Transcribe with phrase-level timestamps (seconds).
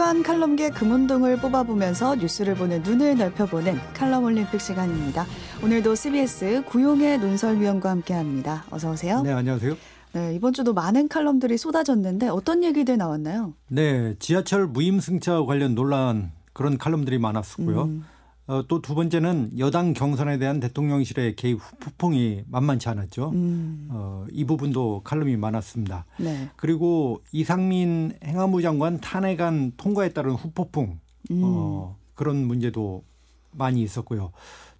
[0.00, 5.26] 주간 칼럼계 금운동을 뽑아보면서 뉴스를 보는 눈을 넓혀보는 칼럼 올림픽 시간입니다.
[5.62, 8.64] 오늘도 CBS 구용의 논설위원과 함께합니다.
[8.70, 9.20] 어서 오세요.
[9.20, 9.76] 네, 안녕하세요.
[10.14, 13.52] 네, 이번 주도 많은 칼럼들이 쏟아졌는데 어떤 얘기들 나왔나요?
[13.68, 17.82] 네, 지하철 무임승차 관련 논란 그런 칼럼들이 많았었고요.
[17.82, 18.04] 음.
[18.46, 23.30] 어, 또 두 번째는 여당 경선에 대한 대통령실의 개입 후폭이 만만치 않았죠.
[23.30, 23.88] 음.
[23.90, 26.04] 어, 이 부분도 칼럼이 많았습니다.
[26.18, 26.48] 네.
[26.56, 30.98] 그리고 이상민 행안부 장관 탄핵안 통과에 따른 후폭풍
[31.30, 31.40] 음.
[31.44, 33.04] 어, 그런 문제도
[33.52, 34.32] 많이 있었고요.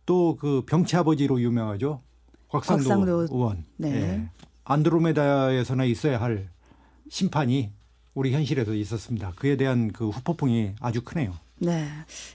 [0.06, 2.02] 또 그 병치 아버지로 유명하죠.
[2.48, 3.28] 곽상도, 곽상도.
[3.30, 3.64] 의원.
[3.76, 3.90] 네.
[3.92, 4.28] 네.
[4.64, 6.48] 안드로메다에서나 있어야 할
[7.08, 7.70] 심판이
[8.14, 9.32] 우리 현실에서 있었습니다.
[9.36, 11.32] 그에 대한 그 후폭풍이 아주 크네요.
[11.60, 11.86] 네.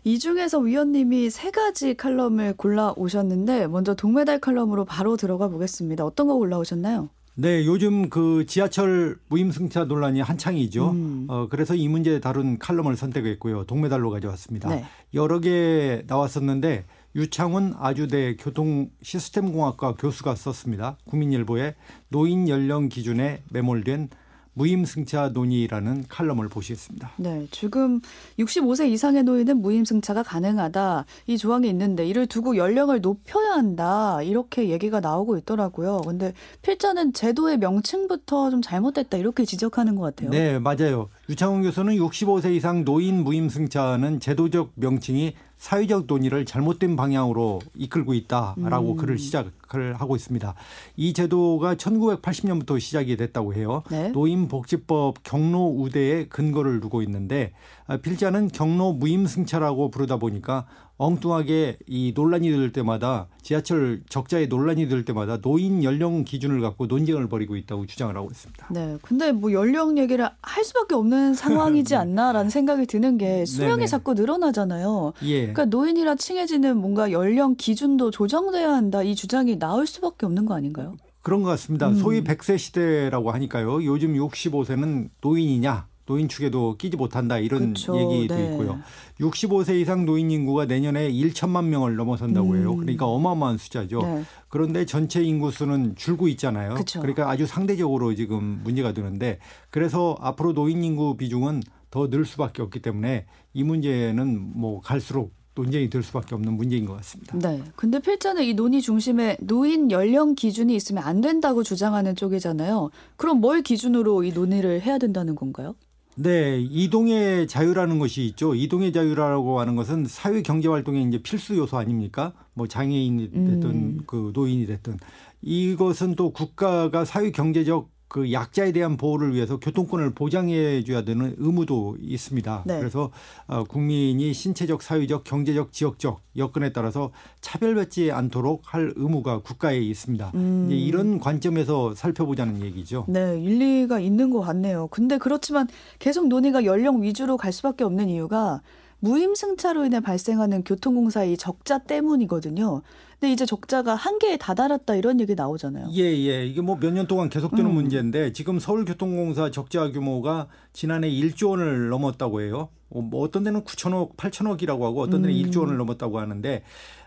[0.03, 6.05] 이 중에서 위원님이 세 가지 칼럼을 골라 오셨는데 먼저 동메달 칼럼으로 바로 들어가 보겠습니다.
[6.05, 7.09] 어떤 거 골라 오셨나요?
[7.37, 10.91] 네, 요즘 그 지하철 무임승차 논란이 한창이죠.
[10.91, 11.25] 음.
[11.27, 13.65] 어, 그래서 이 문제 다룬 칼럼을 선택했고요.
[13.65, 14.69] 동메달로 가져왔습니다.
[14.69, 14.85] 네.
[15.13, 20.97] 여러 개 나왔었는데 유창훈 아주대 교통 시스템 공학과 교수가 썼습니다.
[21.05, 21.75] 국민일보에
[22.09, 24.09] 노인 연령 기준에 매몰된
[24.55, 27.11] 무임승차 논의라는 칼럼을 보시겠습니다.
[27.17, 28.01] 네, 지금
[28.39, 34.99] 65세 이상의 노인은 무임승차가 가능하다 이 조항이 있는데 이를 두고 연령을 높여야 한다 이렇게 얘기가
[34.99, 36.01] 나오고 있더라고요.
[36.01, 40.31] 근데 필자는 제도의 명칭부터 좀 잘못됐다 이렇게 지적하는 것 같아요.
[40.31, 41.09] 네, 맞아요.
[41.29, 48.97] 유창훈 교수는 65세 이상 노인 무임승차는 제도적 명칭이 사회적 논의를 잘못된 방향으로 이끌고 있다라고 음.
[48.97, 50.53] 글을 시작을 하고 있습니다.
[50.95, 53.81] 이 제도가 1980년부터 시작이 됐다고 해요.
[53.89, 54.09] 네.
[54.09, 57.51] 노인복지법 경로 우대에 근거를 두고 있는데
[57.87, 65.03] 아, 필자는 경로 무임승차라고 부르다 보니까 엉뚱하게 이 논란이 될 때마다 지하철 적자에 논란이 될
[65.03, 68.67] 때마다 노인 연령 기준을 갖고 논쟁을 벌이고 있다고 주장을 하고 있습니다.
[68.71, 68.97] 네.
[69.01, 73.87] 근데 뭐 연령 얘기를 할 수밖에 없는 상황이지 않나라는 생각이 드는 게 수명이 네네.
[73.87, 75.13] 자꾸 늘어나잖아요.
[75.23, 75.39] 예.
[75.41, 80.95] 그러니까 노인이라 칭해지는 뭔가 연령 기준도 조정돼야 한다 이 주장이 나올 수밖에 없는 거 아닌가요?
[81.21, 81.89] 그런 것 같습니다.
[81.89, 81.95] 음.
[81.95, 83.83] 소위 100세 시대라고 하니까요.
[83.83, 87.97] 요즘 65세는 노인이냐 노인 축에도 끼지 못한다 이런 그렇죠.
[87.97, 88.51] 얘기도 네.
[88.51, 88.79] 있고요.
[89.19, 92.73] 65세 이상 노인 인구가 내년에 1천만 명을 넘어선다고 해요.
[92.73, 92.77] 음.
[92.77, 93.99] 그러니까 어마어마한 숫자죠.
[94.01, 94.23] 네.
[94.49, 96.73] 그런데 전체 인구 수는 줄고 있잖아요.
[96.75, 96.99] 그렇죠.
[97.01, 99.39] 그러니까 아주 상대적으로 지금 문제가 되는데
[99.69, 105.89] 그래서 앞으로 노인 인구 비중은 더 늘 수밖에 없기 때문에 이 문제는 뭐 갈수록 논쟁이
[105.89, 107.37] 될 수밖에 없는 문제인 것 같습니다.
[107.39, 107.63] 네.
[107.77, 112.89] 근데 필자는 이 논의 중심에 노인 연령 기준이 있으면 안 된다고 주장하는 쪽이잖아요.
[113.15, 115.75] 그럼 뭘 기준으로 이 논의를 해야 된다는 건가요?
[116.17, 118.55] 네, 이동의 자유라는 것이 있죠.
[118.55, 122.33] 이동의 자유라고 하는 것은 사회 경제 활동의 이제 필수 요소 아닙니까?
[122.53, 124.01] 뭐 장애인이 됐든 음.
[124.07, 124.97] 그 노인이 됐든
[125.41, 131.97] 이것은 또 국가가 사회 경제적 그 약자에 대한 보호를 위해서 교통권을 보장해 줘야 되는 의무도
[131.99, 132.63] 있습니다.
[132.65, 132.79] 네.
[132.79, 133.11] 그래서
[133.47, 137.11] 어, 국민이 신체적, 사회적, 경제적, 지역적 여건에 따라서
[137.41, 140.31] 차별받지 않도록 할 의무가 국가에 있습니다.
[140.35, 140.67] 음.
[140.71, 143.05] 이런 관점에서 살펴보자는 얘기죠.
[143.07, 144.87] 네, 일리가 있는 것 같네요.
[144.91, 145.67] 근데 그렇지만
[145.99, 148.61] 계속 논의가 연령 위주로 갈 수밖에 없는 이유가
[148.99, 152.81] 무임승차로 인해 발생하는 교통공사의 적자 때문이거든요.
[153.19, 155.87] 근데 이제 적자가 한계에 다다랐다 이런 얘기 나오잖아요.
[155.93, 156.45] 예, 예.
[156.45, 157.73] 이게 뭐 몇 년 동안 계속되는 음.
[157.73, 162.69] 문제인데 지금 서울교통공사 적자 규모가 지난해 1조 원을 넘었다고 해요.
[162.89, 165.41] 어, 뭐 어떤 데는 9천억, 8천억이라고 하고 어떤 데는 음.
[165.49, 166.63] 1조 원을 넘었다고 하는데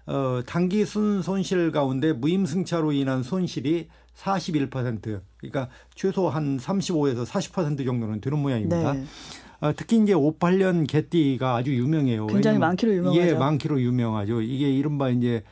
[0.07, 8.21] 어, 단기 순 손실 가운데 무임승차로 인한 손실이 41% 그러니까 최소 한 35에서 40% 정도는
[8.21, 8.93] 되는 모양입니다.
[8.95, 9.05] 네.
[9.61, 12.29] 어, 특히 이제 58년 개띠가 아주 유명해요.
[12.29, 13.21] 굉장히 많기로 유명하죠.
[13.21, 14.41] 예, 많기로 유명하죠.
[14.41, 15.43] 이게 이른바 이제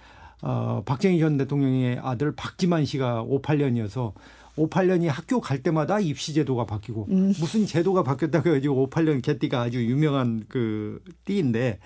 [0.43, 4.13] 어, 박정희 전 대통령의 아들 박지만 씨가 58년이어서
[4.57, 7.35] 58년이 학교 갈 때마다 입시 제도가 바뀌고 음.
[7.39, 11.79] 무슨 제도가 바뀌었다고 해가지고 58년 개띠가 아주 유명한 그 띠인데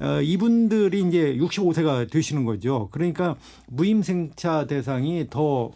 [0.00, 2.88] 어, 이분들이 이제 65세가 되시는 거죠.
[2.90, 3.36] 그러니까
[3.68, 5.70] 무임승차 대상이 더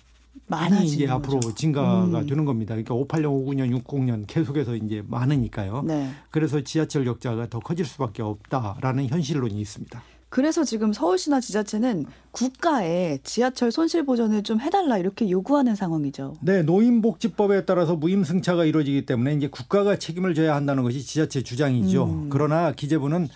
[0.47, 1.15] 많이 이제 거죠.
[1.15, 2.27] 앞으로 증가가 음.
[2.27, 2.75] 되는 겁니다.
[2.75, 5.83] 그러니까 58년, 59년, 60년 계속해서 이제 많으니까요.
[5.87, 6.11] 네.
[6.31, 10.03] 그래서 지하철 적자가 더 커질 수밖에 없다라는 현실론이 있습니다.
[10.35, 16.35] 그래서 지금 서울시나 지자체는 국가에 지하철 손실 보전을 좀 해달라 이렇게 요구하는 상황이죠.
[16.41, 22.07] 네, 노인복지법에 따라서 무임승차가 이루어지기 때문에 이제 국가가 책임을 져야 한다는 것이 지자체 주장이죠.
[22.07, 22.31] 음.
[22.31, 23.29] 그러나 기재부는 어,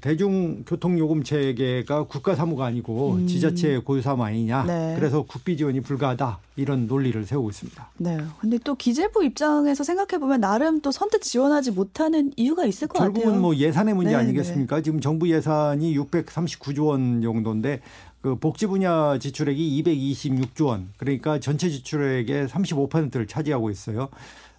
[0.00, 3.26] 대중교통요금 체계가 국가 사무가 아니고 음.
[3.26, 4.64] 지자체 고유사무 아니냐.
[4.64, 4.94] 네.
[4.98, 6.38] 그래서 국비 지원이 불가하다.
[6.56, 7.90] 이런 논리를 세우고 있습니다.
[7.96, 8.18] 네.
[8.38, 13.12] 근데 또 기재부 입장에서 생각해 보면 나름 또 선뜻 지원하지 못하는 이유가 있을 것 결국은
[13.14, 13.24] 같아요.
[13.24, 14.76] 결국은 뭐 예산의 문제 네, 아니겠습니까?
[14.76, 14.82] 네.
[14.82, 17.80] 지금 정부 예산이 639조 원 정도인데
[18.20, 20.90] 그 복지 분야 지출액이 226조 원.
[20.98, 24.10] 그러니까 전체 지출액의 35%를 차지하고 있어요.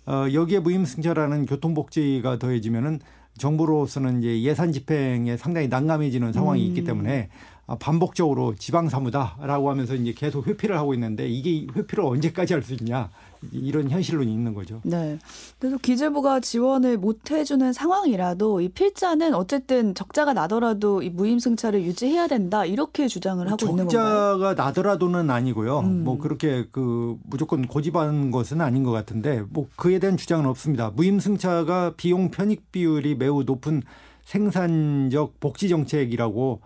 [0.07, 2.99] 어, 여기에 무임승차라는 교통복지가 더해지면은
[3.37, 6.67] 정부로서는 이제 예산 집행에 상당히 난감해지는 상황이 음.
[6.67, 12.53] 있기 때문에 아, 반복적으로 지방 사무다라고 하면서 이제 계속 회피를 하고 있는데 이게 회피를 언제까지
[12.53, 13.09] 할 수 있냐
[13.51, 14.81] 이런 현실로 있는 거죠.
[14.83, 15.17] 네.
[15.57, 22.65] 그래서 기재부가 지원을 못 해주는 상황이라도 이 필자는 어쨌든 적자가 나더라도 이 무임승차를 유지해야 된다
[22.65, 24.37] 이렇게 주장을 하고 있는 건가요?
[24.37, 25.79] 적자가 나더라도는 아니고요.
[25.79, 26.03] 음.
[26.03, 30.91] 뭐 그렇게 그 무조건 고집하는 것은 아닌 것 같은데 뭐 그에 대한 주장은 없습니다.
[30.91, 33.81] 무임승차가 비용 편익 비율이 매우 높은
[34.25, 36.61] 생산적 복지 정책이라고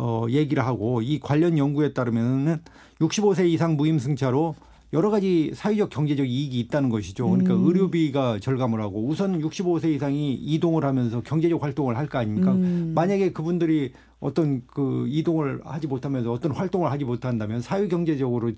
[0.00, 2.62] 어 얘기를 하고 이 관련 연구에 따르면은
[3.00, 4.54] 65세 이상 무임승차로
[4.94, 7.28] 여러 가지 사회적 경제적 이익이 있다는 것이죠.
[7.28, 7.66] 그러니까 음.
[7.66, 12.52] 의료비가 절감을 하고 우선 65세 이상이 이동을 하면서 경제적 활동을 할 거 아닙니까?
[12.52, 12.92] 음.
[12.94, 18.50] 만약에 그분들이 어떤 그 이동을 하지 못하면서 어떤 활동을 하지 못한다면 사회 경제적으로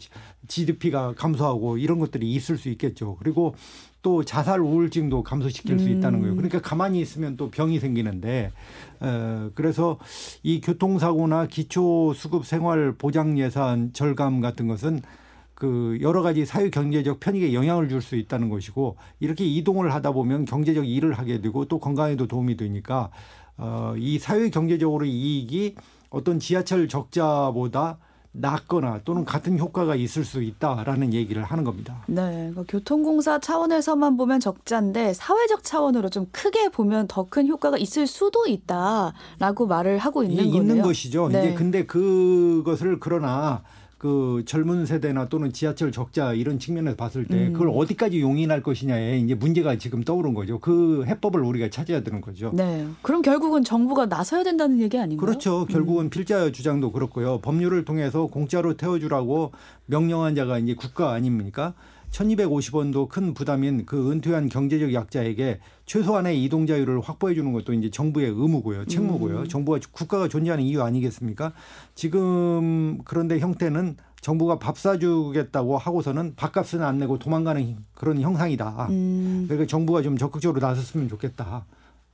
[0.47, 3.17] GDP가 감소하고 이런 것들이 있을 수 있겠죠.
[3.19, 3.57] 그리고
[4.03, 6.37] 또 자살 우울증도 감소시킬 수 있다는 거예요.
[6.37, 8.53] 그러니까 가만히 있으면 또 병이 생기는데
[9.01, 9.99] 어 그래서
[10.45, 15.03] 이 교통사고나 기초 수급 생활 보장 예산 절감 같은 것은
[15.61, 20.47] 그 여러 가지 사회 경제적 편익에 영향을 줄 수 있다는 것이고 이렇게 이동을 하다 보면
[20.47, 23.11] 경제적 일을 하게 되고 또 건강에도 도움이 되니까
[23.59, 25.75] 어 이 사회 경제적으로 이익이
[26.09, 27.99] 어떤 지하철 적자보다
[28.33, 32.03] 낮거나 또는 같은 효과가 있을 수 있다라는 얘기를 하는 겁니다.
[32.07, 32.23] 네,
[32.53, 38.47] 그러니까 교통공사 차원에서만 보면 적자인데 사회적 차원으로 좀 크게 보면 더 큰 효과가 있을 수도
[38.47, 40.63] 있다라고 말을 하고 있는 이게 거네요.
[40.63, 41.29] 있는 것이죠.
[41.29, 41.41] 네.
[41.41, 43.63] 이제 근데 그것을 그러나
[44.01, 47.53] 그 젊은 세대나 또는 지하철 적자 이런 측면에서 봤을 때 음.
[47.53, 50.59] 그걸 어디까지 용인할 것이냐에 이제 문제가 지금 떠오른 거죠.
[50.59, 52.51] 그 해법을 우리가 찾아야 되는 거죠.
[52.55, 55.27] 네, 그럼 결국은 정부가 나서야 된다는 얘기 아닌가요?
[55.27, 55.67] 그렇죠.
[55.67, 56.11] 결국은 음.
[56.11, 57.41] 필자 주장도 그렇고요.
[57.43, 59.53] 법률을 통해서 공짜로 태워주라고
[59.85, 61.75] 명령한 자가 이제 국가 아닙니까?
[62.11, 68.29] 1250원도 큰 부담인 그 은퇴한 경제적 약자에게 최소한의 이동 자유를 확보해 주는 것도 이제 정부의
[68.31, 68.87] 의무고요.
[68.87, 69.41] 책무고요.
[69.41, 69.49] 음.
[69.49, 71.53] 정부가 국가가 존재하는 이유 아니겠습니까?
[71.95, 78.89] 지금 그런데 형태는 정부가 밥 사주겠다고 하고서는 밥값은 안 내고 도망가는 그런 형상이다.
[78.91, 81.65] 음, 그러니까 정부가 좀 적극적으로 나섰으면 좋겠다.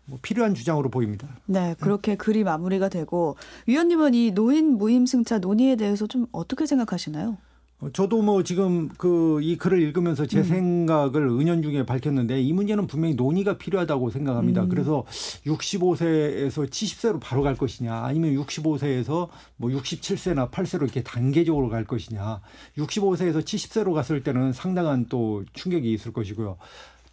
[0.04, 1.26] 뭐 필요한 주장으로 보입니다.
[1.46, 7.38] 네, 그렇게 글이 마무리가 되고 위원님은 이 노인 무임승차 논의에 대해서 좀 어떻게 생각하시나요?
[7.80, 10.28] 어, 저도 뭐 지금 그 이 글을 읽으면서 음.
[10.28, 14.64] 제 생각을 은연중에 밝혔는데 이 문제는 분명히 논의가 필요하다고 생각합니다.
[14.64, 14.68] 음.
[14.68, 15.04] 그래서
[15.46, 22.40] 65세에서 70세로 바로 갈 것이냐 아니면 65세에서 뭐 67세나 8세로 이렇게 단계적으로 갈 것이냐
[22.78, 26.56] 65세에서 70세로 갔을 때는 상당한 또 충격이 있을 것이고요.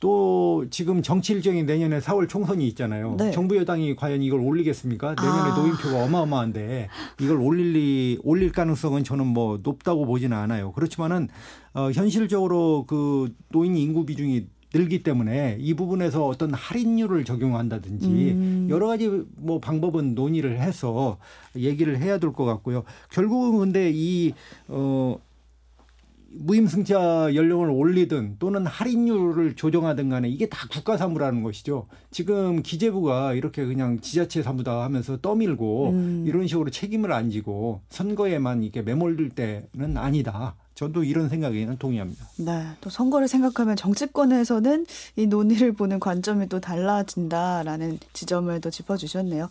[0.04, 3.16] 또 지금 정치 일정이 내년에 4월 총선이 있잖아요.
[3.18, 3.32] 네.
[3.32, 5.16] 정부 여당이 과연 이걸 올리겠습니까?
[5.16, 5.56] 내년에 아.
[5.56, 6.90] 노인표가 어마어마한데
[7.22, 10.74] 이걸 올릴 올릴 가능성은 저는 뭐 높다고 보지는 않아요.
[10.74, 11.30] 그렇지만은
[11.74, 18.68] 어 현실적으로 그 노인 인구 비중이 늘기 때문에 이 부분에서 어떤 할인율을 적용한다든지 음.
[18.70, 21.18] 여러 가지 뭐 방법은 논의를 해서
[21.56, 22.84] 얘기를 해야 될 것 같고요.
[23.10, 25.18] 결국은 근데 이어
[26.36, 31.88] 무임승차 연령을 올리든 또는 할인율을 조정하든 간에 이게 다 국가 사무라는 것이죠.
[32.12, 36.24] 지금 기재부가 이렇게 그냥 지자체 사무다 하면서 떠밀고 음.
[36.28, 40.56] 이런 식으로 책임을 안 지고 선거에만 이렇게 매몰될 때는 아니다.
[40.76, 42.26] 저도 이런 생각에는 동의합니다.
[42.38, 44.86] 네, 또 선거를 생각하면 정치권에서는
[45.18, 49.50] 이 논의를 보는 관점이 또 달라진다라는 지점을 또 짚어주셨네요.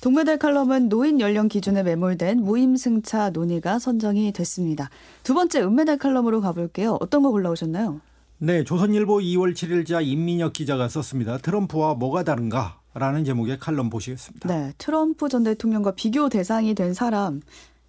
[0.00, 4.90] 동메달 칼럼은 노인 연령 기준에 매몰된 무임승차 논의가 선정이 됐습니다.
[5.22, 6.96] 두 번째 은메달 칼럼으로 가볼게요.
[7.00, 8.00] 어떤 거 골라오셨나요?
[8.38, 11.38] 네, 조선일보 2월 7일자 임민혁 기자가 썼습니다.
[11.38, 12.80] 트럼프와 뭐가 다른가?
[12.94, 14.48] 라는 제목의 칼럼 보시겠습니다.
[14.48, 17.40] 네, 트럼프 전 대통령과 비교 대상이 된 사람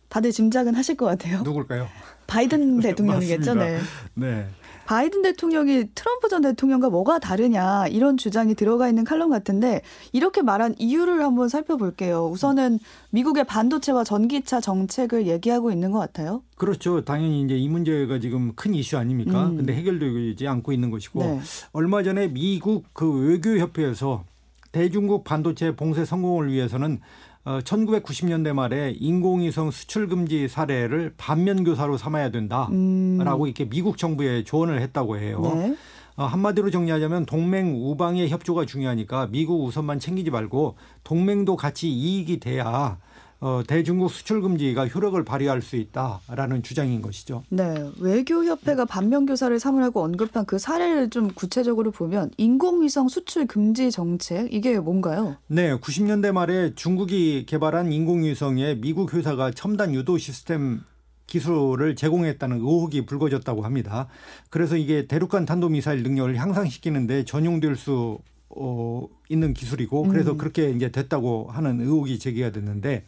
[0.08, 1.42] 다들 짐작은 하실 것 같아요.
[1.42, 1.88] 누굴까요?
[2.28, 3.56] 바이든 대통령이겠죠.
[3.56, 3.80] 네.
[4.16, 4.48] 네.
[4.86, 10.76] 바이든 대통령이 트럼프 전 대통령과 뭐가 다르냐 이런 주장이 들어가 있는 칼럼 같은데 이렇게 말한
[10.78, 12.28] 이유를 한번 살펴볼게요.
[12.28, 12.80] 우선은
[13.12, 16.44] 미국의 반도체와 전기차 정책을 얘기하고 있는 것 같아요.
[16.58, 17.04] 그렇죠.
[17.04, 19.48] 당연히 이제 이 문제가 지금 큰 이슈 아닙니까?
[19.48, 19.58] 음.
[19.58, 21.40] 근데 해결되지 않고 있는 것이고 네.
[21.72, 24.26] 얼마 전에 미국 그 외교협회에서
[24.74, 27.00] 대중국 반도체 봉쇄 성공을 위해서는
[27.46, 33.46] 어, 1990년대 말에 인공위성 수출 금지 사례를 반면 교사로 삼아야 된다라고 음.
[33.46, 35.42] 이렇게 미국 정부에 조언을 했다고 해요.
[35.42, 35.76] 네.
[36.16, 42.98] 어, 한마디로 정리하자면 동맹 우방의 협조가 중요하니까 미국 우선만 챙기지 말고 동맹도 같이 이익이 돼야
[43.44, 47.44] 어, 대중국 수출 금지가 효력을 발휘할 수 있다라는 주장인 것이죠.
[47.50, 47.76] 네.
[48.00, 54.80] 외교협회가 반면 교사를 삼으라고 언급한 그 사례를 좀 구체적으로 보면 인공위성 수출 금지 정책 이게
[54.80, 55.36] 뭔가요?
[55.48, 60.80] 네, 90년대 말에 중국이 개발한 인공위성에 미국 회사가 첨단 유도 시스템
[61.28, 64.08] 기술을 제공했다는 의혹이 불거졌다고 합니다.
[64.52, 68.20] 그래서 이게 대륙간 탄도미사일 능력을 향상시키는데 전용될 수
[68.56, 70.38] 어, 있는 기술이고 그래서 음.
[70.38, 73.06] 그렇게 이제 됐다고 하는 의혹이 제기가 됐는데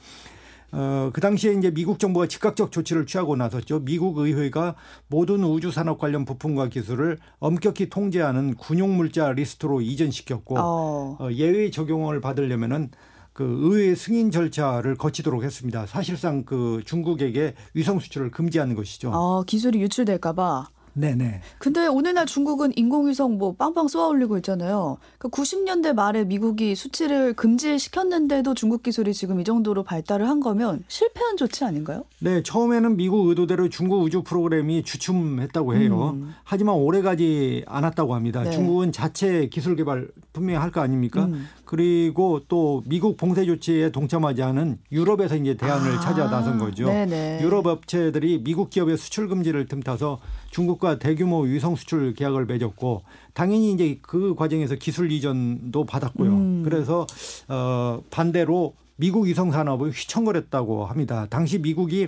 [0.71, 3.79] 어, 그 당시에 이제 미국 정부가 즉각적 조치를 취하고 나섰죠.
[3.79, 4.75] 미국 의회가
[5.07, 11.17] 모든 우주 산업 관련 부품과 기술을 엄격히 통제하는 군용 물자 리스트로 이전시켰고 어.
[11.19, 12.89] 어, 예외 적용을 받으려면은
[13.31, 15.85] 그 의회 승인 절차를 거치도록 했습니다.
[15.85, 19.11] 사실상 그 중국에게 위성 수출을 금지하는 것이죠.
[19.13, 20.69] 어, 기술이 유출될까봐.
[20.97, 21.41] 네네.
[21.59, 24.97] 근데 오늘날 중국은 인공위성 뭐 빵빵 쏘아 올리고 있잖아요.
[25.17, 31.35] 그 90년대 말에 미국이 수치를 금지시켰는데도 중국 기술이 지금 이 정도로 발달을 한 거면 실패한
[31.37, 32.05] 조치 아닌가요?
[32.19, 36.11] 네, 처음에는 미국 의도대로 중국 우주 프로그램이 주춤했다고 해요.
[36.15, 36.33] 음.
[36.43, 38.43] 하지만 오래가지 않았다고 합니다.
[38.43, 38.51] 네.
[38.51, 41.25] 중국은 자체 기술 개발 분명히 할 거 아닙니까?
[41.25, 41.47] 음.
[41.65, 46.85] 그리고 또 미국 봉쇄 조치에 동참하지 않은 유럽에서 이제 대안을 아, 찾아 나선 거죠.
[46.85, 47.39] 네네.
[47.41, 50.19] 유럽 업체들이 미국 기업의 수출 금지를 틈타서
[50.51, 53.03] 중국과 대규모 위성 수출 계약을 맺었고
[53.33, 56.29] 당연히 이제 그 과정에서 기술 이전도 받았고요.
[56.29, 56.63] 음.
[56.63, 57.05] 그래서
[57.47, 61.27] 어 반대로 미국 위성 산업을 휘청거렸다고 합니다.
[61.29, 62.07] 당시 미국이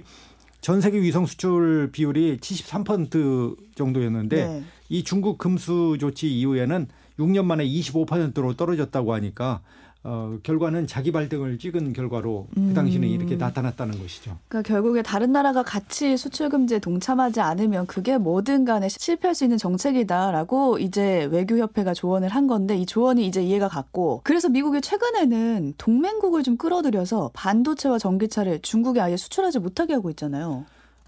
[0.62, 4.64] 전 세계 위성 수출 비율이 73% 정도였는데 네.
[4.90, 6.88] 이 중국 금수 조치 이후에는
[7.19, 9.62] 6년 만에 25%로 떨어졌다고 하니까
[10.03, 13.13] 어, 결과는 자기 발등을 찍은 결과로 그 당시는 음.
[13.13, 14.38] 이렇게 나타났다는 것이죠.
[14.47, 19.57] 그러니까 결국에 다른 나라가 같이 수출 금지에 동참하지 않으면 그게 뭐든 간에 실패할 수 있는
[19.57, 26.43] 정책이다라고 이제 외교협회가 조언을 한 건데 이 조언이 이제 이해가 갔고 그래서 미국이 최근에는 동맹국을
[26.43, 30.65] 좀 끌어들여서 반도체와 전기차를 중국에 아예 수출하지 못하게 하고 있잖아요.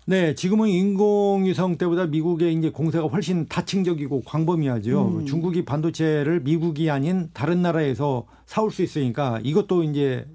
[0.09, 5.19] 네, 지금은 인공위성 때보다 미국의 이제 공세가 훨씬 다층적이고 광범위하죠.
[5.19, 5.25] 음.
[5.27, 10.25] 중국이 반도체를 미국이 아닌 다른 나라에서 사올 수 있으니까 이것도 이제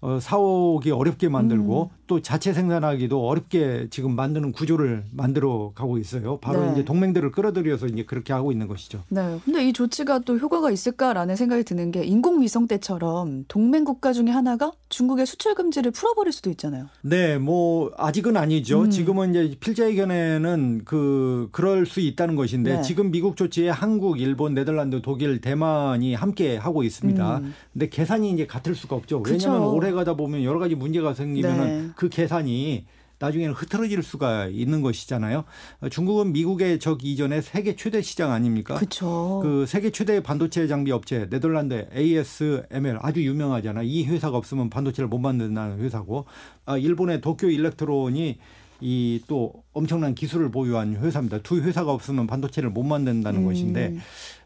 [0.00, 1.97] 어, 사오기 어렵게 만들고 음.
[2.08, 6.38] 또 자체 생산하기도 어렵게 지금 만드는 구조를 만들어 가고 있어요.
[6.38, 6.72] 바로 네.
[6.72, 9.04] 이제 동맹들을 끌어들여서 이제 그렇게 하고 있는 것이죠.
[9.10, 9.38] 네.
[9.44, 14.72] 근데 이 조치가 또 효과가 있을까라는 생각이 드는 게 인공위성 때처럼 동맹 국가 중에 하나가
[14.88, 16.86] 중국의 수출 금지를 풀어버릴 수도 있잖아요.
[17.02, 18.82] 네, 뭐 아직은 아니죠.
[18.82, 18.90] 음.
[18.90, 22.82] 지금은 이제 필자의견에는 그 그럴 수 있다는 것인데 네.
[22.82, 27.38] 지금 미국 조치에 한국, 일본, 네덜란드, 독일, 대만이 함께 하고 있습니다.
[27.38, 27.54] 음.
[27.74, 29.22] 근데 계산이 이제 같을 수가 없죠.
[29.22, 29.34] 그쵸.
[29.34, 31.88] 왜냐하면 오래 가다 보면 여러 가지 문제가 생기면은 네.
[31.98, 32.86] 그 계산이
[33.18, 35.44] 나중에는 흐트러질 수가 있는 것이잖아요.
[35.80, 38.76] 어, 중국은 미국의 적 이전에 세계 최대 시장 아닙니까?
[38.76, 39.40] 그렇죠.
[39.42, 43.82] 그 세계 최대 반도체 장비 업체 네덜란드 ASML 아주 유명하잖아.
[43.82, 46.26] 이 회사가 없으면 반도체를 못 만든다는 회사고,
[46.64, 48.38] 아, 일본의 도쿄 일렉트론이
[48.80, 51.38] 이 또 엄청난 기술을 보유한 회사입니다.
[51.38, 53.46] 두 회사가 없으면 반도체를 못 만든다는 음.
[53.46, 53.96] 것인데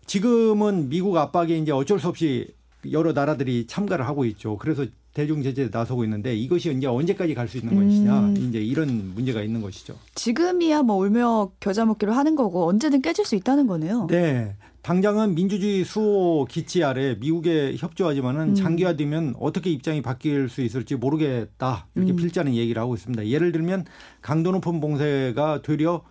[0.07, 2.49] 지금은 미국 압박에 이제 어쩔 수 없이
[2.91, 4.57] 여러 나라들이 참가를 하고 있죠.
[4.57, 8.37] 그래서 대중 제재에 나서고 있는데 이것이 이제 언제까지 갈 수 있는 것이냐 음.
[8.37, 9.95] 이제 이런 문제가 있는 것이죠.
[10.15, 14.07] 지금이야 뭐 울며 겨자 먹기로 하는 거고 언제든 깨질 수 있다는 거네요.
[14.09, 14.57] 네.
[14.81, 18.55] 당장은 민주주의 수호 기치 아래 미국에 협조하지만은 음.
[18.55, 21.87] 장기화되면 어떻게 입장이 바뀔 수 있을지 모르겠다.
[21.95, 22.17] 이렇게 음.
[22.17, 23.27] 필자는 얘기를 하고 있습니다.
[23.29, 23.85] 예를 들면
[24.23, 26.03] 강도 높은 봉쇄가 되려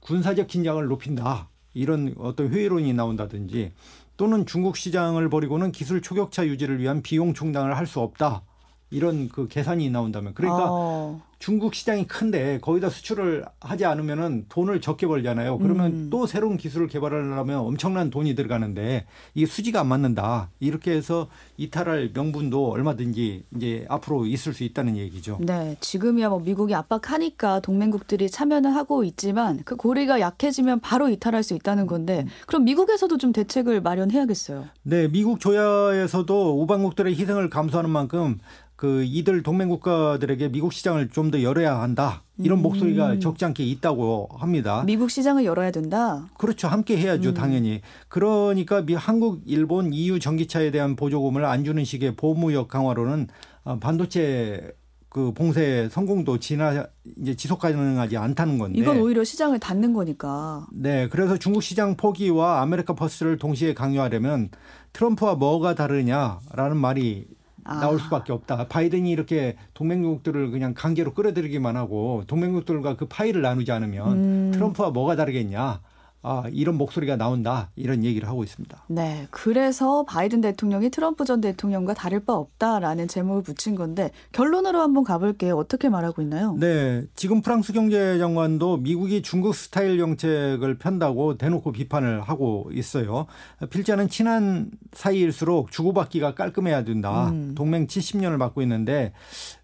[0.00, 1.48] 군사적 긴장을 높인다.
[1.74, 3.72] 이런 어떤 회의론이 나온다든지
[4.16, 8.42] 또는 중국 시장을 버리고는 기술 초격차 유지를 위한 비용 충당을 할 수 없다.
[8.90, 11.22] 이런 그 계산이 나온다면 그러니까 어.
[11.38, 15.58] 중국 시장이 큰데 거기다 수출을 하지 않으면은 돈을 적게 벌잖아요.
[15.58, 16.10] 그러면 음.
[16.10, 20.50] 또 새로운 기술을 개발하려면 엄청난 돈이 들어가는데 이게 수지가 안 맞는다.
[20.58, 25.38] 이렇게 해서 이탈할 명분도 얼마든지 이제 앞으로 있을 수 있다는 얘기죠.
[25.40, 31.54] 네, 지금이야 뭐 미국이 압박하니까 동맹국들이 참여는 하고 있지만 그 고리가 약해지면 바로 이탈할 수
[31.54, 34.66] 있다는 건데 그럼 미국에서도 좀 대책을 마련해야겠어요.
[34.82, 38.38] 네, 미국 조야에서도 우방국들의 희생을 감수하는 만큼
[38.78, 42.22] 그 이들 동맹 국가들에게 미국 시장을 좀더 열어야 한다.
[42.38, 42.62] 이런 음.
[42.62, 44.82] 목소리가 적지 않게 있다고 합니다.
[44.86, 46.26] 미국 시장을 열어야 된다.
[46.38, 46.68] 그렇죠.
[46.68, 47.34] 함께 해야죠, 음.
[47.34, 47.80] 당연히.
[48.08, 53.28] 그러니까 미 한국, 일본, EU 전기차에 대한 보조금을 안 주는 식의 보무역 강화로는
[53.64, 54.72] 어, 반도체
[55.08, 58.78] 그 봉쇄 성공도 지나 이제 지속 가능하지 않다는 건데.
[58.78, 60.66] 이건 오히려 시장을 닫는 거니까.
[60.72, 64.50] 네, 그래서 중국 시장 포기와 America First를 동시에 강요하려면
[64.92, 67.26] 트럼프와 뭐가 다르냐라는 말이
[67.68, 67.80] 아.
[67.80, 68.66] 나올 수밖에 없다.
[68.68, 74.50] 바이든이 이렇게 동맹국들을 그냥 강제로 끌어들이기만 하고 동맹국들과 그 파이를 나누지 않으면 음.
[74.54, 75.80] 트럼프와 뭐가 다르겠냐.
[76.22, 77.70] 아, 이런 목소리가 나온다.
[77.76, 78.84] 이런 얘기를 하고 있습니다.
[78.88, 85.04] 네, 그래서 바이든 대통령이 트럼프 전 대통령과 다를 바 없다라는 제목을 붙인 건데 결론으로 한번
[85.04, 85.56] 가볼게요.
[85.56, 86.56] 어떻게 말하고 있나요?
[86.58, 93.26] 네, 지금 프랑스 경제장관도 미국이 중국 스타일 정책을 편다고 대놓고 비판을 하고 있어요.
[93.70, 97.30] 필자는 친한 사이일수록 주고받기가 깔끔해야 된다.
[97.30, 97.54] 음.
[97.54, 99.12] 동맹 70년을 맡고 있는데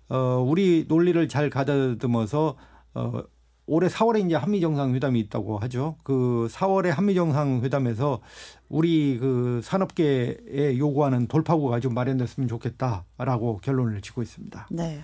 [0.09, 2.57] 어, 우리 논리를 잘 가다듬어서
[2.95, 3.23] 어,
[3.67, 5.97] 올해 4월에 이제 한미 정상회담이 있다고 하죠.
[6.03, 8.21] 그 4월에 한미 정상회담에서
[8.69, 14.69] 우리 그 산업계에 요구하는 돌파구가 좀 마련됐으면 좋겠다라고 결론을 짓고 있습니다.
[14.71, 15.01] 네.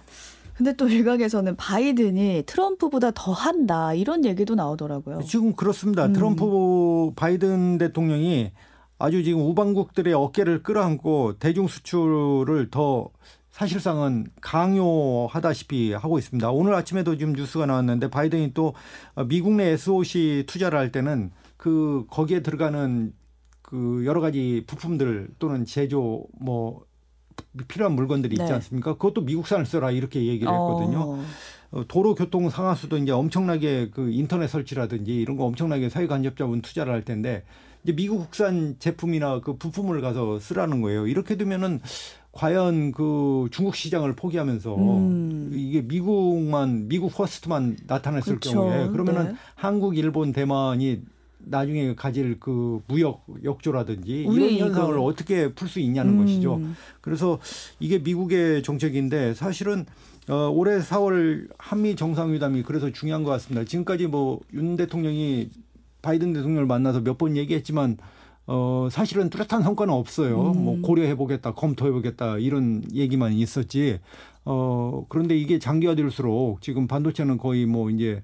[0.55, 5.23] 근데 또 일각에서는 바이든이 트럼프보다 더 한다 이런 얘기도 나오더라고요.
[5.23, 6.05] 지금 그렇습니다.
[6.05, 6.13] 음.
[6.13, 8.53] 트럼프 바이든 대통령이
[8.99, 13.09] 아주 지금 우방국들의 어깨를 끌어안고 대중 수출을 더
[13.61, 16.51] 사실상은 강요하다시피 하고 있습니다.
[16.51, 18.73] 오늘 아침에도 지금 뉴스가 나왔는데 바이든이 또
[19.29, 23.13] 미국 내 SOC 투자를 할 때는 그 거기에 들어가는
[23.61, 26.87] 그 여러 가지 부품들 또는 제조 뭐
[27.69, 28.51] 필요한 물건들이 있지 네.
[28.51, 28.95] 않습니까?
[28.95, 30.99] 그것도 미국산을 써라 이렇게 얘기를 했거든요.
[30.99, 31.25] 어,
[31.73, 36.95] 어, 도로 교통 상하수도 이제 엄청나게 그 인터넷 설치라든지 이런 거 엄청나게 사회 간접자본 투자를
[36.95, 37.45] 할 텐데
[37.85, 41.07] 이제 미국 국산 제품이나 그 부품을 가서 쓰라는 거예요.
[41.07, 41.81] 이렇게 되면은
[42.33, 45.51] 과연 그 중국 시장을 포기하면서 음.
[45.53, 48.53] 이게 미국만 미국 퍼스트만 나타났을 그렇죠.
[48.53, 49.35] 경우에 그러면은 네.
[49.57, 51.03] 한국, 일본, 대만이
[51.43, 56.25] 나중에 가질 그 무역 역조라든지 이런 현상을 이거- 어떻게 풀 수 있냐는 음.
[56.25, 56.61] 것이죠.
[57.01, 57.39] 그래서
[57.81, 59.87] 이게 미국의 정책인데 사실은
[60.29, 63.65] 어, 올해 4월 한미 정상회담이 그래서 중요한 것 같습니다.
[63.65, 65.51] 지금까지 뭐 윤 대통령이
[66.03, 67.97] 바이든 대통령을 만나서 몇 번 얘기했지만
[68.47, 70.53] 어, 사실은 뚜렷한 성과는 없어요.
[70.53, 70.65] 음.
[70.65, 74.01] 뭐 고려해보겠다, 검토해보겠다 이런 얘기만 있었지.
[74.45, 78.23] 어, 그런데 이게 장기화될수록 지금 반도체는 거의 뭐 이제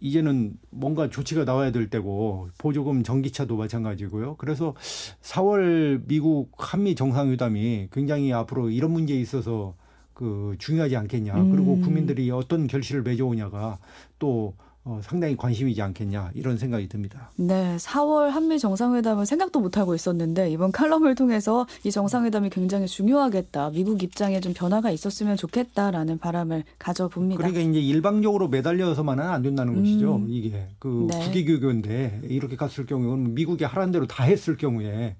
[0.00, 4.34] 이제는 뭔가 조치가 나와야 될 때고 보조금 전기차도 마찬가지고요.
[4.36, 4.74] 그래서
[5.22, 9.76] 4월 미국 한미 정상회담이 굉장히 앞으로 이런 문제에 있어서
[10.12, 11.34] 그 중요하지 않겠냐.
[11.50, 11.82] 그리고 음.
[11.82, 13.78] 국민들이 어떤 결실을 맺어오냐가
[14.18, 17.30] 또 어, 상당히 관심이지 않겠냐 이런 생각이 듭니다.
[17.36, 23.70] 네, 4월 한미 정상회담은 생각도 못 하고 있었는데 이번 칼럼을 통해서 이 정상회담이 굉장히 중요하겠다.
[23.70, 27.38] 미국 입장에 좀 변화가 있었으면 좋겠다라는 바람을 가져봅니다.
[27.38, 29.82] 그러니까 이제 일방적으로 매달려서만은 안 된다는 음.
[29.82, 30.24] 것이죠.
[30.26, 31.26] 이게 그 네.
[31.26, 35.14] 국익 교교인데 이렇게 갔을 경우는 미국이 하라는 대로 다 했을 경우에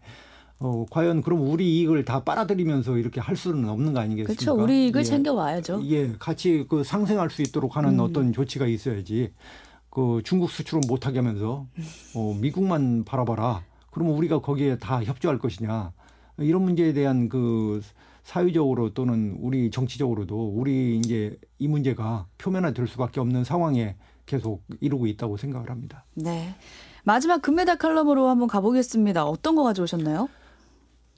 [0.62, 4.32] 어 과연 그럼 우리 이익을 다 빨아들이면서 이렇게 할 수는 없는 거 아니겠습니까?
[4.32, 4.62] 그렇죠.
[4.62, 5.04] 우리 이익을 예.
[5.04, 5.82] 챙겨 와야죠.
[5.86, 8.00] 예, 같이 그 상생할 수 있도록 하는 음.
[8.00, 9.32] 어떤 조치가 있어야지.
[9.90, 11.66] 그 중국 수출은 못하게 하면서
[12.14, 13.62] 어, 미국만 바라봐라.
[13.90, 15.92] 그러면 우리가 거기에 다 협조할 것이냐.
[16.38, 17.82] 이런 문제에 대한 그
[18.22, 25.36] 사회적으로 또는 우리 정치적으로도 우리 이제 이 문제가 표면화될 수밖에 없는 상황에 계속 이르고 있다고
[25.36, 26.04] 생각을 합니다.
[26.14, 26.54] 네.
[27.04, 29.26] 마지막 금메달 칼럼으로 한번 가보겠습니다.
[29.26, 30.28] 어떤 거 가져오셨나요?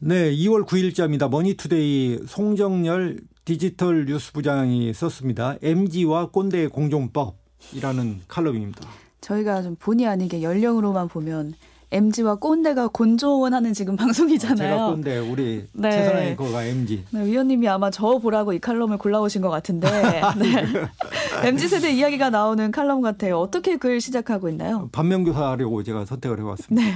[0.07, 1.31] 네, 2월 9일자입니다.
[1.31, 5.57] 머니투데이 송정열 디지털 뉴스 부장이 썼습니다.
[5.63, 8.87] MZ와 꼰대의 공존법이라는 칼럼입니다.
[9.23, 11.55] 저희가 좀 본의 아니게 연령으로만 보면
[11.91, 14.57] MZ와 꼰대가 공존하는 지금 방송이잖아요.
[14.59, 15.91] 제가 꼰대 우리 네.
[15.91, 17.05] 최선의 거가 MZ.
[17.11, 19.89] 네, 위원님이 아마 저 보라고 이 칼럼을 골라오신 것 같은데
[20.37, 21.49] 네.
[21.49, 23.39] MZ 세대 이야기가 나오는 칼럼 같아요.
[23.39, 24.91] 어떻게 글 시작하고 있나요?
[24.93, 26.87] 반면교사하려고 제가 선택을 해왔습니다.
[26.87, 26.93] 네.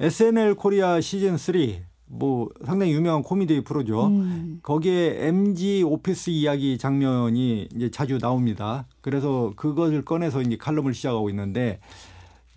[0.00, 1.87] SNL 코리아 시즌 3.
[2.08, 4.06] 뭐 상당히 유명한 코미디 프로죠.
[4.06, 4.60] 음.
[4.62, 8.86] 거기에 MZ 오피스 이야기 장면이 이제 자주 나옵니다.
[9.00, 11.80] 그래서 그것을 꺼내서 이제 칼럼을 시작하고 있는데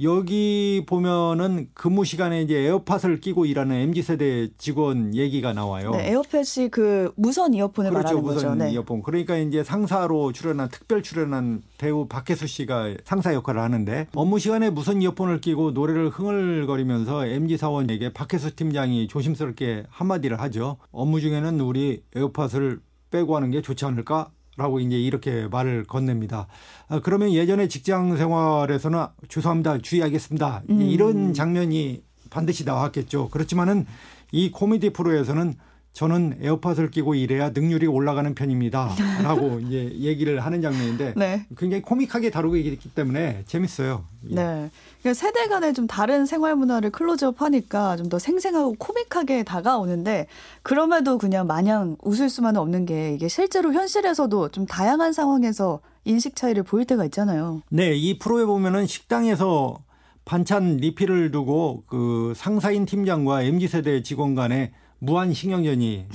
[0.03, 5.91] 여기 보면은 근무 시간에 이제 에어팟을 끼고 일하는 MZ 세대 직원 얘기가 나와요.
[5.91, 8.03] 네, 에어팟이 그 무선 이어폰을 그렇죠.
[8.03, 8.55] 말하는 무선 거죠.
[8.55, 8.71] 네.
[8.71, 9.03] 이어폰.
[9.03, 15.01] 그러니까 이제 상사로 출연한 특별 출연한 배우 박혜수 씨가 상사 역할을 하는데 업무 시간에 무선
[15.01, 20.77] 이어폰을 끼고 노래를 흥얼거리면서 MG 사원에게 박혜수 팀장이 조심스럽게 한마디를 하죠.
[20.91, 22.79] 업무 중에는 우리 에어팟을
[23.11, 24.31] 빼고 하는 게 좋지 않을까?
[24.57, 26.47] 라고 이제 이렇게 말을 건넵니다.
[26.89, 29.77] 아, 그러면 예전에 직장 생활에서는 죄송합니다.
[29.79, 30.63] 주의하겠습니다.
[30.69, 30.81] 음.
[30.81, 33.29] 이런 장면이 반드시 나왔겠죠.
[33.29, 33.85] 그렇지만은
[34.31, 35.55] 이 코미디 프로에서는
[35.93, 38.95] 저는 에어팟을 끼고 일해야 능률이 올라가는 편입니다.
[39.23, 41.45] 라고 이제 얘기를 하는 장면인데 네.
[41.58, 44.06] 굉장히 코믹하게 다루고 있기 때문에 재밌어요.
[44.30, 44.36] 예.
[44.36, 44.69] 네.
[45.01, 50.27] 그러니까 세대 간의 좀 다른 생활 문화를 클로즈업 하니까 좀 더 생생하고 코믹하게 다가오는데
[50.63, 56.63] 그럼에도 그냥 마냥 웃을 수만은 없는 게 이게 실제로 현실에서도 좀 다양한 상황에서 인식 차이를
[56.63, 57.62] 보일 때가 있잖아요.
[57.69, 59.77] 네, 이 프로에 보면은 식당에서
[60.25, 64.71] 반찬 리필을 두고 그 상사인 팀장과 MZ 세대 직원 간의
[65.03, 66.05] 무한 신경전이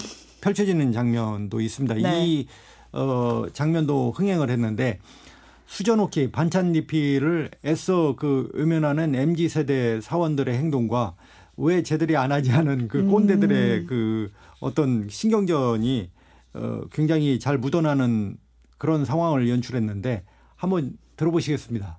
[0.40, 1.94] 펼쳐지는 장면도 있습니다.
[1.96, 2.25] 네.
[2.25, 2.46] 이
[2.92, 5.01] 어, 장면도 흥행을 했는데
[5.66, 11.16] 수저놓기 반찬 리필을 애써 그 음연하는 MZ 세대 사원들의 행동과
[11.57, 13.87] 왜 쟤들이 안 하지 않은 그 꼰대들의 음.
[13.88, 16.11] 그 어떤 신경전이
[16.55, 18.37] 어, 굉장히 잘 묻어나는
[18.79, 20.22] 그런 상황을 연출했는데
[20.55, 21.99] 한번 들어보시겠습니다.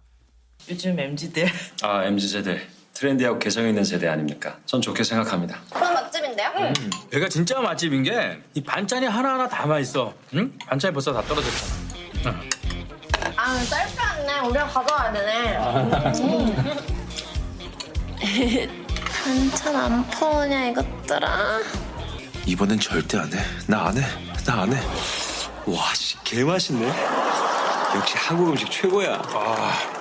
[0.69, 1.47] 요즘 MZ들
[1.83, 2.61] 아, MZ세대.
[2.93, 4.57] 트렌디하고 개성 있는 세대 아닙니까?
[4.65, 5.59] 전 좋게 생각합니다.
[6.21, 6.51] 맛집인데요?
[7.13, 10.13] 여기가 진짜 맛집인 게 이 반찬이 하나하나 다 맛있어.
[10.33, 10.51] 응?
[10.67, 12.35] 반찬이 벌써 다 떨어졌잖아.
[13.35, 14.39] 아, 짧게 왔네.
[14.47, 15.57] 우리가 가져와야 되네.
[19.23, 21.59] 반찬 안 퍼오냐 이것들아.
[22.45, 23.39] 이번엔 절대 안 해.
[23.67, 24.01] 나 안 해.
[24.45, 24.79] 나 안 해.
[25.67, 26.87] 와, 씨, 개 맛있네.
[27.95, 29.21] 역시 한국 음식 최고야.
[29.33, 29.96] 아.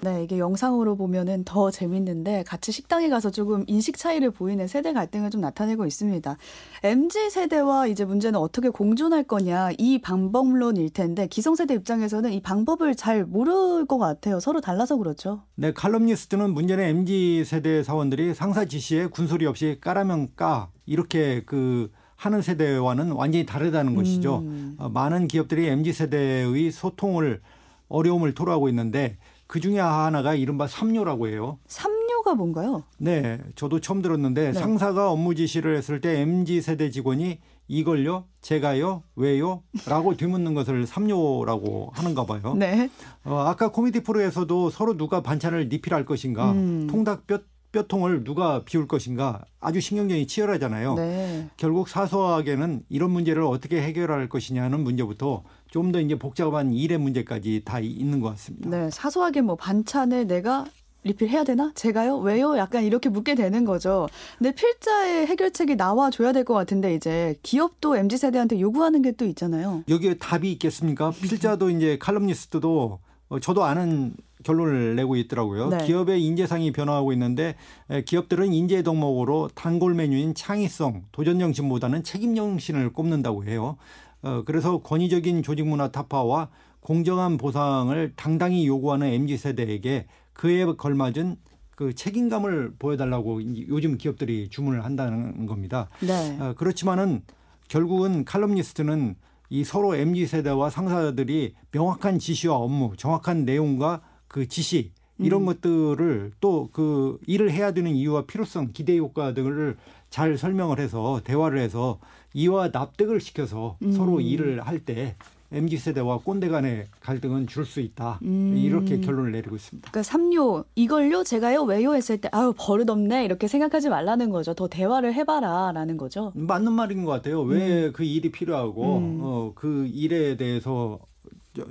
[0.00, 5.30] 네, 이게 영상으로 보면은 더 재밌는데 같이 식당에 가서 조금 인식 차이를 보이는 세대 갈등을
[5.30, 6.36] 좀 나타내고 있습니다.
[6.84, 13.24] MZ 세대와 이제 문제는 어떻게 공존할 거냐 이 방법론일 텐데 기성세대 입장에서는 이 방법을 잘
[13.24, 14.38] 모를 것 같아요.
[14.38, 15.42] 서로 달라서 그렇죠.
[15.54, 22.42] 네, 칼럼니스트는 문제는 MZ 세대 사원들이 상사 지시에 군소리 없이 까라면 까 이렇게 그 하는
[22.42, 24.44] 세대와는 완전히 다르다는 것이죠.
[24.78, 27.40] 어, 많은 기업들이 MZ 세대의 소통을
[27.88, 31.58] 어려움을 토로하고 있는데 그 중에 하나가 이른바 삼료라고 해요.
[31.66, 32.82] 삼료가 뭔가요?
[32.98, 34.52] 네, 저도 처음 들었는데 네.
[34.52, 39.62] 상사가 업무 지시를 했을 때 MZ 세대 직원이 이걸요, 제가요, 왜요?
[39.88, 42.54] 라고 뒤묻는 것을 삼료라고 하는가 봐요.
[42.56, 42.90] 네.
[43.24, 46.86] 어, 아까 코미디 프로에서도 서로 누가 반찬을 리필할 것인가, 음.
[46.88, 47.40] 통닭 뼈,
[47.80, 50.94] 뼈통을 누가 비울 것인가 아주 신경전이 치열하잖아요.
[50.94, 51.48] 네.
[51.58, 57.78] 결국 사소하게는 이런 문제를 어떻게 해결할 것이냐는 문제부터 좀 더 이제 복잡한 일의 문제까지 다
[57.80, 58.70] 있는 것 같습니다.
[58.70, 60.64] 네, 사소하게 뭐 반찬을 내가
[61.04, 61.70] 리필해야 되나?
[61.74, 62.16] 제가요?
[62.18, 62.56] 왜요?
[62.56, 64.08] 약간 이렇게 묻게 되는 거죠.
[64.38, 69.84] 근데 필자의 해결책이 나와줘야 될 것 같은데 이제 기업도 MZ 세대한테 요구하는 게 또 있잖아요.
[69.88, 71.10] 여기에 답이 있겠습니까?
[71.12, 72.98] 필자도 이제 칼럼니스트도 어,
[73.40, 75.68] 저도 아는 결론을 내고 있더라고요.
[75.70, 75.84] 네.
[75.84, 77.56] 기업의 인재상이 변화하고 있는데
[77.90, 83.76] 에, 기업들은 인재 덕목으로 단골 메뉴인 창의성, 도전 정신보다는 책임 정신을 꼽는다고 해요.
[84.22, 86.48] 어, 그래서 권위적인 조직 문화 타파와
[86.80, 91.36] 공정한 보상을 당당히 요구하는 MZ 세대에게 그에 걸맞은
[91.74, 95.88] 그 책임감을 보여달라고 요즘 기업들이 주문을 한다는 겁니다.
[96.00, 96.38] 네.
[96.40, 97.22] 어, 그렇지만은
[97.68, 99.16] 결국은 칼럼니스트는
[99.50, 106.68] 이 서로 MZ 세대와 상사들이 명확한 지시와 업무, 정확한 내용과 그 지시 이런 것들을 또
[106.72, 109.76] 그 일을 해야 되는 이유와 필요성, 기대 효과 등을
[110.10, 111.98] 잘 설명을 해서 대화를 해서
[112.34, 115.16] 이와 납득을 시켜서 서로 일을 할 때
[115.52, 118.18] MZ 세대와 꼰대 간의 갈등은 줄 수 있다.
[118.22, 119.90] 이렇게 결론을 내리고 있습니다.
[119.90, 124.54] 그러니까 삼요 이걸요 제가요 왜요 했을 때 아유 버릇없네 이렇게 생각하지 말라는 거죠.
[124.54, 126.32] 더 대화를 해봐라라는 거죠.
[126.34, 127.42] 맞는 말인 것 같아요.
[127.42, 131.06] 왜그 일이 필요하고 어, 그 일에 대해서 저-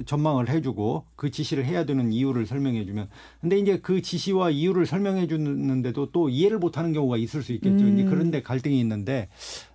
[0.05, 3.07] 전망을 해주고 그 지시를 해야 되는 이유를 설명해주면
[3.41, 7.85] 근데 이제 그 지시와 이유를 설명해 주는데도 또 이해를 못하는 경우가 있을 수 있겠죠.
[7.87, 9.29] 이제 그런데 갈등이 있는데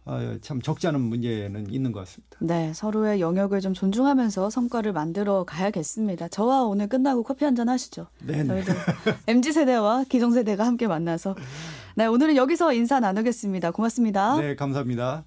[0.04, 2.36] 어, 참 적지 않은 문제는 있는 것 같습니다.
[2.40, 6.28] 네, 서로의 영역을 좀 존중하면서 성과를 만들어 가야겠습니다.
[6.28, 8.06] 저와 오늘 끝나고 커피 한 잔 하시죠.
[8.26, 8.44] 네네.
[8.46, 8.72] 저희도
[9.26, 11.34] MZ 세대와 기성 세대가 함께 만나서
[11.96, 13.72] 네 오늘은 여기서 인사 나누겠습니다.
[13.72, 14.36] 고맙습니다.
[14.40, 15.24] 네, 감사합니다.